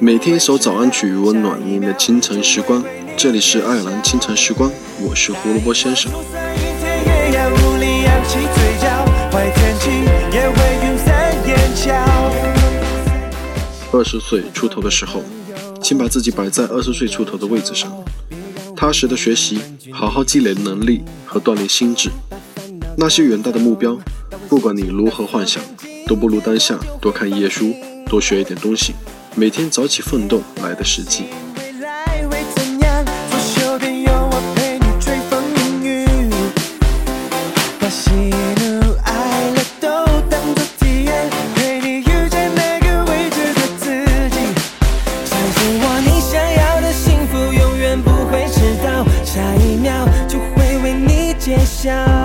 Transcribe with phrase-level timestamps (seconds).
[0.00, 2.82] 每天一首早安曲，温暖您的清晨时光。
[3.16, 6.12] 这里是爱尔兰清晨时光，我是胡萝卜先生。
[13.90, 15.22] 二十岁出头的时候，
[15.82, 17.92] 请把自己摆在二十岁出头的位置上，
[18.76, 19.60] 踏实的学习，
[19.92, 22.10] 好好积累能力和锻炼心智。
[22.96, 23.98] 那些远大的目标，
[24.48, 25.62] 不管你如何幻想，
[26.08, 27.76] 都不如当下多看一页书，
[28.06, 28.94] 多学一点东西，
[29.34, 31.26] 每天早起奋斗来的实际。
[49.24, 52.17] 下一秒就会为你揭晓。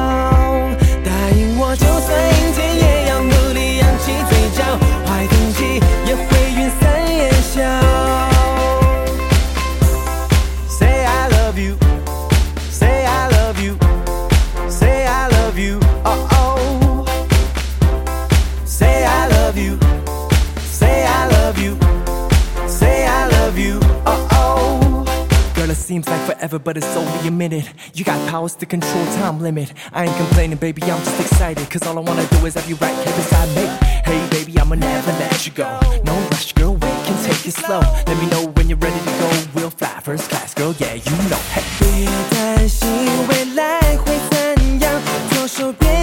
[25.88, 27.64] Seems like forever, but it's only a minute.
[27.94, 29.72] You got powers to control time limit.
[29.90, 31.66] I ain't complaining, baby, I'm just excited.
[31.70, 33.64] Cause all I wanna do is have you right here beside me.
[34.04, 35.64] Hey, baby, I'ma never let you go.
[36.04, 37.80] No rush, girl, we can take it slow.
[38.06, 39.30] Let me know when you're ready to go.
[39.54, 41.40] We'll fly first class, girl, yeah, you know.
[41.54, 41.64] Hey.
[41.80, 42.88] 别担心
[43.28, 46.01] 未来会怎样，左手边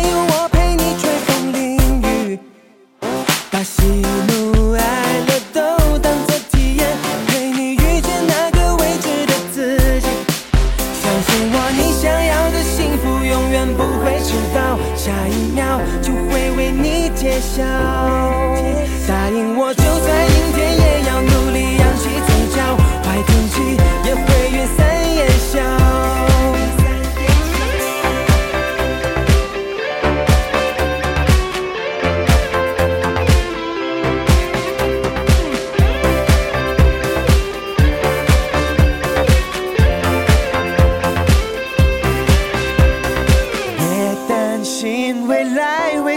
[15.54, 17.62] 秒就会为你揭晓。
[19.08, 19.89] 答应我，就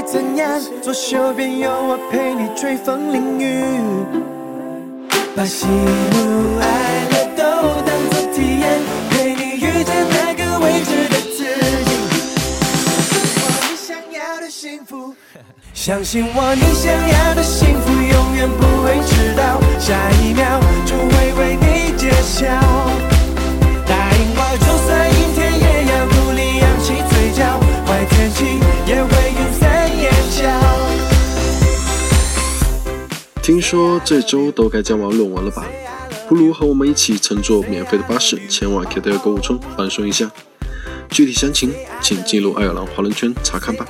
[0.06, 3.64] 怎样，左手边有我陪你吹风淋雨，
[5.36, 7.44] 把喜怒哀乐都
[7.81, 11.44] 当作体验，陪你遇见那个未知的自
[11.86, 11.90] 己。
[13.62, 15.16] 你想要的幸福，
[15.74, 18.32] 相信我，你想要的幸福永
[33.44, 35.66] 听说这周都该交完论文了吧？
[36.30, 40.31] 不如和我们一起乘坐免费的巴士前往 KTL 购物村放松一下。
[41.09, 43.86] 具体详情请进入爱尔兰华人圈查看吧。